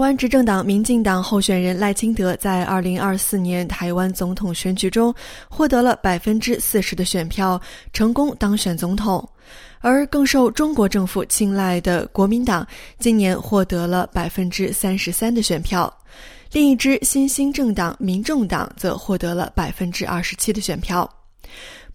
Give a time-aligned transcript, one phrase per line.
[0.00, 5.14] 台湾执政党民进党候选人赖清德在二零二四年台湾总统选举中
[5.46, 7.60] 获得了百分之四十的选票，
[7.92, 9.28] 成功当选总统。
[9.80, 12.66] 而更受中国政府青睐的国民党
[12.98, 15.94] 今年获得了百分之三十三的选票，
[16.50, 21.06] 另一支新兴政党民众党则获得了百分之二十七的选票。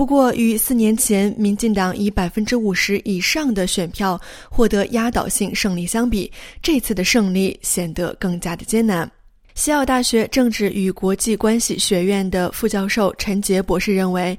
[0.00, 4.18] 不过，与四年前民进党以百分之五十以上的选票
[4.50, 6.32] 获得压倒性胜利相比，
[6.62, 9.08] 这次的胜利显得更加的艰难。
[9.52, 14.34] 西澳大学政治与国际关系学院的副教授陈杰博士认为，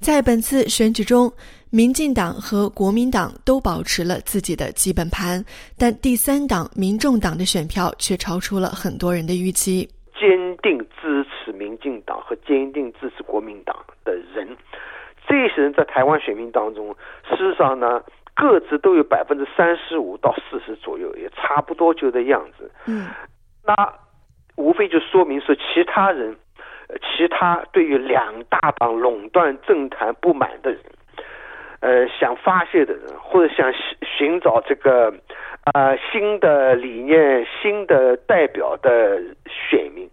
[0.00, 1.32] 在本次选举中，
[1.70, 5.44] 民进党和国民党都保持了自己的基本盘，
[5.78, 9.88] 但第三党民众党的选票却超出了很多人的预期。
[10.18, 10.28] 坚
[10.60, 14.44] 定支持民进党和坚定支持国民党的人。
[15.26, 16.94] 这些人在台湾选民当中，
[17.28, 18.02] 事实上呢，
[18.34, 22.70] 各自都有百分之三十五到四十左右，也差不多就这样子。
[22.86, 23.08] 嗯，
[23.64, 23.74] 那
[24.56, 26.36] 无非就说明是，其他人，
[27.00, 30.80] 其他对于两大党垄断政坛不满的人，
[31.80, 35.12] 呃，想发泄的人，或者想寻找这个
[35.72, 40.08] 啊新的理念、新的代表的选民，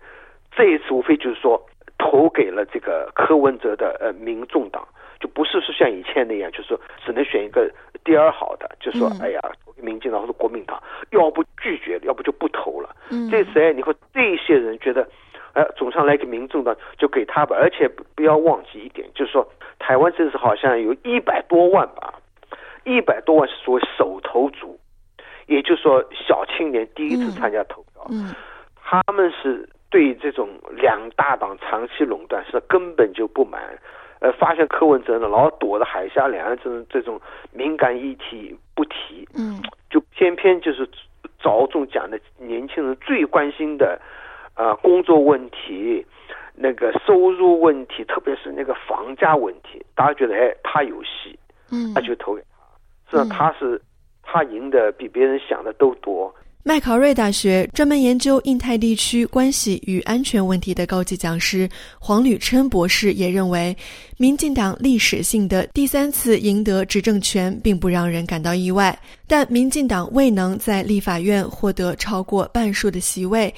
[0.55, 1.61] 这一次无非就是说
[1.97, 4.87] 投给了这个柯文哲的呃民众党。
[5.21, 7.71] 就不是说像以前那样，就是说只能选一个
[8.03, 9.39] 第二好的，就说哎呀，
[9.77, 12.89] 民进党或者国民党，要不拒绝，要不就不投了。
[13.29, 15.07] 这次哎，你说这些人觉得，
[15.53, 22.15] 哎，总上来个民众党就给他吧，而且不要忘记一点，就是说台湾这次好像有一百多万吧，
[22.83, 24.79] 一百多万是所谓手头族，
[25.45, 28.33] 也就是说小青年第一次参加投票，嗯
[28.83, 33.61] 他们是对这种两大党长期垄断是根本就不满。
[34.21, 37.19] 呃，发现柯文哲呢，老躲着海峡两岸这种这种
[37.51, 39.59] 敏感议题不提，嗯，
[39.89, 40.87] 就偏偏就是
[41.39, 43.99] 着重讲的年轻人最关心的，
[44.53, 46.05] 啊，工作问题，
[46.53, 51.37] 那个收入问题，特别是那个房价问题，大家觉得哎，他有戏，
[51.71, 52.47] 嗯，他就投给他，
[53.09, 53.81] 实际上他是
[54.21, 56.31] 他赢的比别人想的都多。
[56.63, 61.67] 麦考瑞大学专门研究印太地区关系与安全问题的高级讲师
[61.97, 63.75] 黄吕琛博士也认为，
[64.17, 73.51] 民进党历史性的第三次赢得执政权并不让人感到意外，但民进党未能在立法院获得超过半数的席位，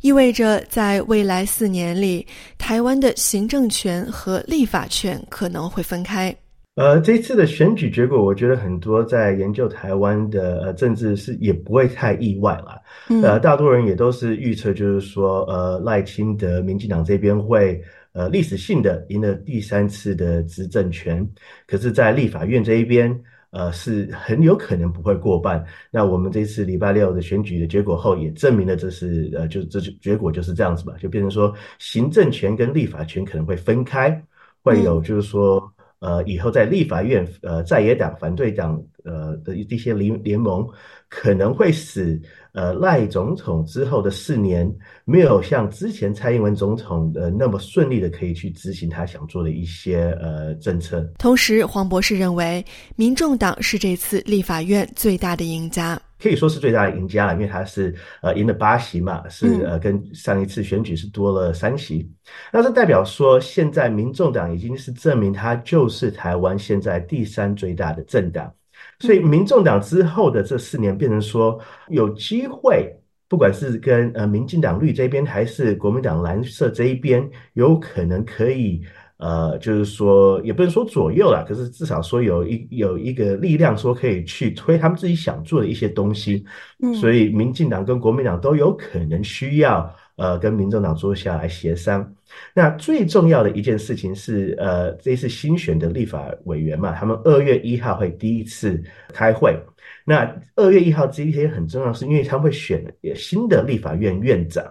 [0.00, 6.34] 意味着在未来四年里，台湾的行政权和立法权可能会分开。
[6.76, 12.82] 呃，这次的选举结果，我觉得很多在研究台湾的呃政治是也不会太意外了。
[13.22, 17.80] 呃，大多人也都是预测，就是说，呃，赖清德民进党这边会
[18.12, 21.26] 呃历史性的赢了第三次的执政权，
[21.66, 23.18] 可是，在立法院这一边，
[23.52, 25.64] 呃，是很有可能不会过半。
[25.90, 34.22] 那我们这次礼拜六的选举的结果后，也证明了这是呃，就这就结果就是这样子吧，就变成说行政权跟立法权可能会分开，
[34.62, 35.72] 会有就是说。
[35.98, 40.66] 呃，以后在立法院，呃，在野党、反对党，呃的一些联联盟，
[41.08, 42.20] 可能会使
[42.52, 44.70] 呃赖总统之后的四年
[45.04, 51.02] 没有像之前蔡英文总统呃那么顺利的可以去执行他想做的一些呃政策。
[51.18, 52.64] 同时，黄博士认为，
[52.94, 56.00] 民众党是这次立法院最大的赢家。
[56.20, 62.10] 可以说是最大的赢家了，因为他是呃赢了八席嘛，是呃跟上一次选举是多了三席。
[62.52, 68.52] 那这代表说，现在民众党已经是证明他就是台湾现在第三最大的政党。
[68.98, 72.94] 所以民众党之后的这四年，变成说有机会，
[73.28, 78.82] 不管是跟呃民进党绿这边，还是国民党蓝色这一边，有可能可以。
[79.18, 86.44] 呃，就是说，也不能说左右啦，可是至少说有一有一个力量，说可以去推他们自己想做的一些东西。
[86.82, 92.06] 嗯，所以民进党跟国民党都有可能需要呃跟民众党坐下来协商。
[92.52, 98.82] 那最重要的一件事情是，呃，这次新选的立法委员嘛，他们二月一号会第一次
[99.14, 99.58] 开会。
[100.04, 104.64] 那二月一号这一天很重要，是因为他会选新的立法院院长。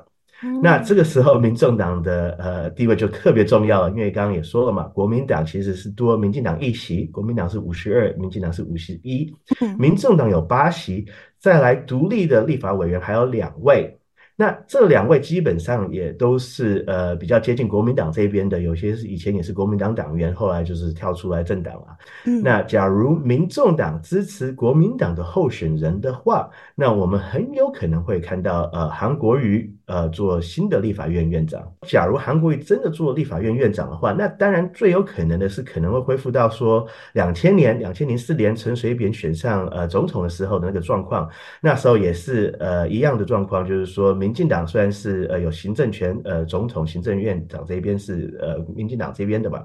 [0.61, 9.33] 那这个时候，民众党的呃地位就特别重要了，因为刚刚也说了嘛，国民党其实是多民进党一席，国民党是五十二，民进党是五十一，
[9.77, 11.05] 民众党有八席，
[11.39, 13.97] 再来独立的立法委员还有两位，
[14.35, 21.87] 那这两位基本上也都是呃比较接近国民党这边的，有些是以前也是国民党党员，后来就是跳出来政党了。
[22.43, 31.61] 那假如民众党支持国民党的候选人的话，那我们很有可能会看到呃韩国瑜呃做新的立法院院长。
[31.81, 41.29] 假如韩国瑜真的做立法院院长的话，那当然最有可能的是可能会恢复到说两千年、两千零四年陈水扁选上呃总统的时候的那个状况。
[41.61, 44.15] 那时候也是呃一样的状况，就是说。
[44.15, 49.63] 民进党虽然是呃有行政权，呃总统、行政院长这边是呃民进党这边的嘛，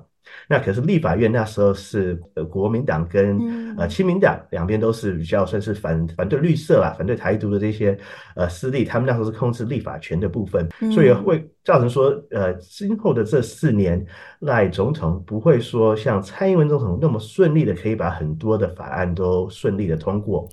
[0.49, 3.38] 那可是立法院那时候是呃国民党跟
[3.76, 7.99] 呃亲民党两边都是比较算是反反对绿色啦，反对台独的这些
[8.34, 14.05] 呃势力，他们那时候是控制立法权的部分，所以会造成说呃今后的这四年
[14.40, 20.49] 赖总统不会说像蔡英文总统那么顺利的可以把很多的法案都顺利的通过。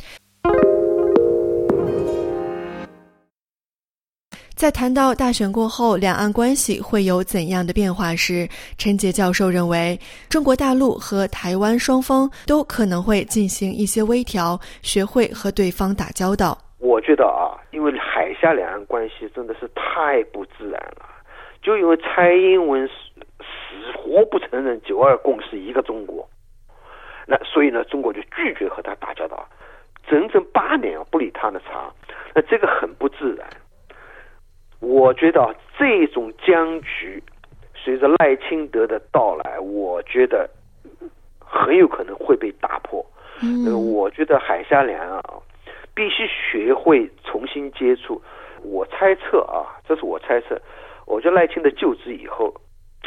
[4.57, 9.95] 在谈到大选过后两岸关系会有怎样的变化时，陈杰教授认为，
[10.31, 16.57] 中国大陆和台湾双方都可能会进行一些微调，学会和对方打交道。
[16.79, 21.05] 我觉得啊，因为海峡两岸关系真的是太不自然了，
[21.61, 22.93] 就因为蔡英文死
[23.37, 26.27] 死活不承认九二共识一个中国，
[27.27, 29.47] 那所以呢，中国就拒绝和他打交道，
[30.09, 31.93] 整整八年啊不理他的茬，
[32.33, 33.47] 那这个很不自然。
[34.79, 37.21] 我觉得这种僵局，
[37.75, 40.49] 随着赖清德的到来，我觉得
[41.39, 43.05] 很有可能会被打破。
[43.41, 45.23] 嗯，我觉得海峡两岸啊，
[45.93, 48.21] 必须学会重新接触。
[48.63, 50.59] 我猜测啊，这是我猜测。
[51.05, 52.53] 我觉得赖清德就职以后，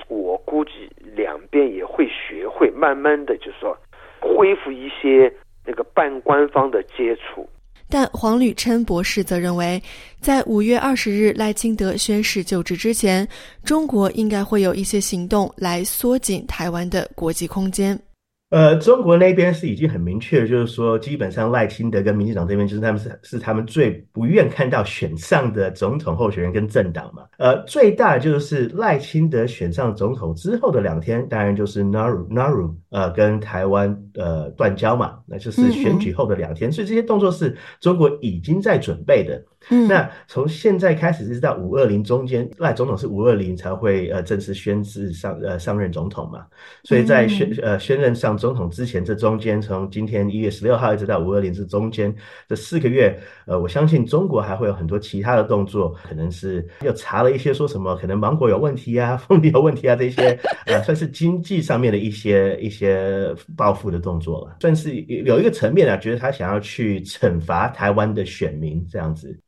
[0.09, 3.77] 我估计两边也会学会慢慢的，就是说
[4.21, 5.33] 恢复一些
[5.67, 7.50] 那个半官方的接触。
[7.91, 9.83] 但黄履琛博士则认为，
[10.21, 13.27] 在五月二十日赖清德宣誓就职之前，
[13.65, 18.01] 中国应该会有一些行动来缩紧台湾的国际空间。
[18.50, 27.23] 呃，中国那边是已经很明确，就是说，基本上赖清德跟民进党这边，就是他们是是他们最不愿看到选上的总统候选人跟政党嘛。
[27.38, 39.41] 呃，最大就是赖清德选上总统之后的两天，当然就是 Naru Naru 呃跟台湾呃断交嘛，那就是选举后的两天，所以这些动作是中国已经在准备的。
[39.69, 46.47] 嗯，那从现在开始一直到五二零中间，赖总统是五二零才会呃正式宣誓上呃上任总统嘛，
[46.83, 52.12] 所以在宣呃宣任上总统之前，这中间从今天一月十六号一直到五二零这中间
[52.49, 53.17] 这四个月，
[53.47, 69.39] 呃，我相信中国还会有很多其他的动作，可能是又查了一些说什么可能芒果有问题啊，凤梨有问题啊这些呃算是经济上面的一些一些报复的动作了，算是有一个层面啊，觉得他想要去惩罚台湾的选民这样子。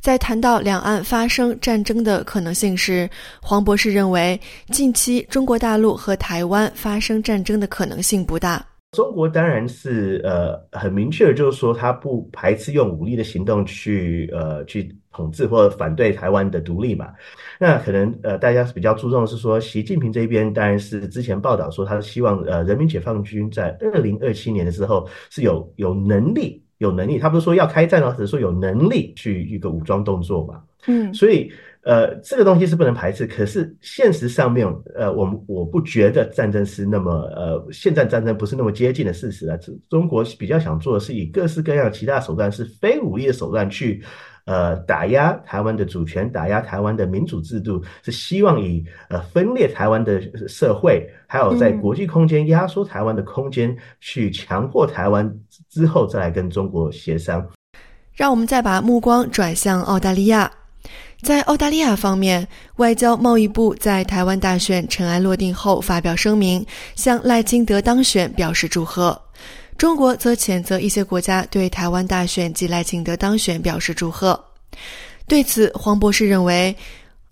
[0.00, 3.08] 在谈到两岸发生战争的可能性时，
[3.42, 8.64] 黄博士认为，近期中国大陆和台湾发生战争的可能性不大。
[8.92, 17.10] 中国当然是呃很明确的，就是说他不排斥用武力的行动去呃去统治或者反对台湾的独立嘛。
[17.58, 26.60] 那可能呃大家比较注重的是说，习近平这边当然是之前报道说他希望呃人民解放军在二零二七年的时候是有有能力。
[26.80, 30.62] 有能力，他不是说要开战了，只是说有能力去一个武装动作嘛。
[30.86, 33.26] 嗯，所以呃，这个东西是不能排斥。
[33.26, 39.58] 可是现实上面，呃，我们我不觉得战争是那么呃，现在战争不是那么接近的事实啊。
[39.90, 44.02] 中国比较想做的是以各式各样其他手段，是非武力的手段去。
[44.46, 55.30] 呃，打压台湾的主权，打压台湾的民主制度，是希望以呃分裂台湾的社会，还有在国际空间压缩台湾的空间，去强迫台湾
[55.68, 57.46] 之后再来跟中国协商。
[58.12, 60.50] 让我们再把目光转向澳大利亚，
[61.22, 66.66] 在澳大利亚方面，外交贸易部在台湾大选尘埃落定后发表声明，
[66.96, 69.20] 向赖清德当选表示祝贺。
[69.80, 74.38] 中国则谴责一些国家对台湾大选及赖清德当选表示祝贺。
[75.26, 76.76] 对此，黄博士认为，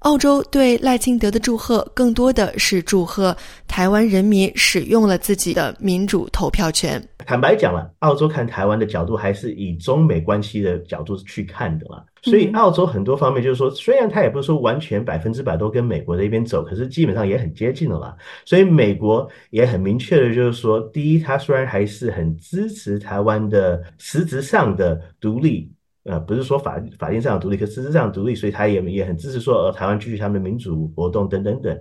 [0.00, 3.37] 澳洲对赖清德的祝贺更多的是祝贺
[3.67, 7.02] 台湾人民使用了自己的民主投票权。
[7.26, 12.00] 坦白讲了，澳洲看台湾的角度还是以中美关系的角度去看的嘛。
[12.23, 18.17] 所以澳洲很多方面就是说，虽然他也不是说完全百分之百都跟美国那边走，可是基本上也很接近了啦。
[18.45, 25.71] 所以美国也很明确的就是说，第一，他虽然还是很支持台湾的实质上的独立，
[26.05, 31.78] 呃，不是说法法定上的独立，可实质上独立，所以他也也很支持说，呃，台湾继续他们的民主活动等等等。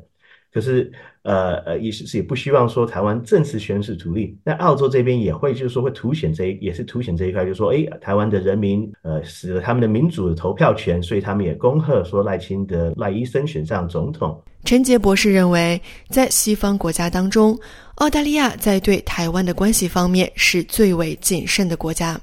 [0.54, 0.92] 可是
[1.24, 4.36] 呃呃，也是也不希望说台湾正式宣誓独立。
[4.44, 14.42] 那澳洲这边也会就是说会凸显这一也是凸显这一块，就是说，哎，台湾的人民呃使得他们的民主的投票权，所以他们也恭贺说赖清德赖医生选上总统。
[14.64, 17.58] 陈杰博士认为，在西方国家当中，
[17.96, 22.20] 澳大利亚在对台湾的关系方面是最为谨慎的国家。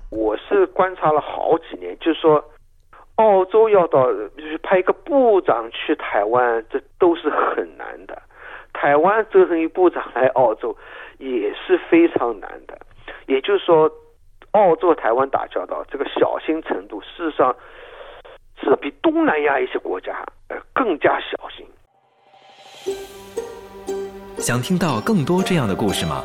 [0.54, 2.42] 我是观察了好几年，就是说。
[3.16, 8.22] 澳洲要到就是派一个部长去台湾，这都是很难的。
[8.72, 10.76] 台湾折腾一部长来澳洲
[11.18, 12.76] 也是非常难的。
[13.26, 13.88] 也就是说，
[14.50, 17.54] 澳洲台湾打交道这个小心程度，事实上
[18.60, 21.64] 是比东南亚一些国家呃更加小心。
[24.38, 26.24] 想听到更多这样的故事吗？